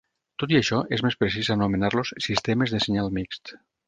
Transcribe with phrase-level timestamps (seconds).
[0.43, 3.53] Tot i això, és més precís anomenar-los sistemes de senyal mixt.